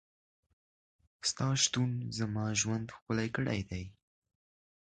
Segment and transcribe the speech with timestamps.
[1.29, 3.83] ستا شتون زما ژوند ښکلی کړی دی.